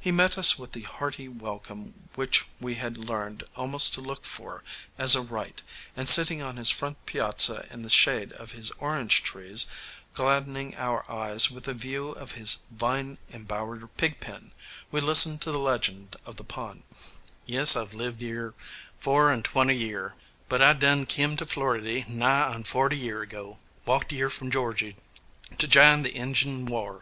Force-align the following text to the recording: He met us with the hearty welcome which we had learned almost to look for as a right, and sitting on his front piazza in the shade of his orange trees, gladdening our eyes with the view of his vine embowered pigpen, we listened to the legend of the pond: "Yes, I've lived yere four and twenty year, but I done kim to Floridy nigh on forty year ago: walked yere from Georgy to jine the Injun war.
He 0.00 0.10
met 0.10 0.38
us 0.38 0.58
with 0.58 0.72
the 0.72 0.84
hearty 0.84 1.28
welcome 1.28 2.08
which 2.14 2.46
we 2.60 2.76
had 2.76 2.96
learned 2.96 3.44
almost 3.56 3.92
to 3.92 4.00
look 4.00 4.24
for 4.24 4.64
as 4.96 5.14
a 5.14 5.20
right, 5.20 5.60
and 5.94 6.08
sitting 6.08 6.40
on 6.40 6.56
his 6.56 6.70
front 6.70 7.04
piazza 7.04 7.66
in 7.70 7.82
the 7.82 7.90
shade 7.90 8.32
of 8.32 8.52
his 8.52 8.70
orange 8.78 9.22
trees, 9.22 9.66
gladdening 10.14 10.74
our 10.76 11.04
eyes 11.10 11.50
with 11.50 11.64
the 11.64 11.74
view 11.74 12.08
of 12.08 12.32
his 12.32 12.60
vine 12.70 13.18
embowered 13.34 13.94
pigpen, 13.98 14.52
we 14.90 15.02
listened 15.02 15.42
to 15.42 15.52
the 15.52 15.58
legend 15.58 16.16
of 16.24 16.36
the 16.36 16.42
pond: 16.44 16.84
"Yes, 17.44 17.76
I've 17.76 17.92
lived 17.92 18.22
yere 18.22 18.54
four 18.98 19.30
and 19.30 19.44
twenty 19.44 19.74
year, 19.76 20.14
but 20.48 20.62
I 20.62 20.72
done 20.72 21.04
kim 21.04 21.36
to 21.36 21.44
Floridy 21.44 22.06
nigh 22.08 22.44
on 22.54 22.64
forty 22.64 22.96
year 22.96 23.20
ago: 23.20 23.58
walked 23.84 24.10
yere 24.10 24.30
from 24.30 24.50
Georgy 24.50 24.96
to 25.58 25.68
jine 25.68 26.00
the 26.00 26.14
Injun 26.16 26.64
war. 26.64 26.98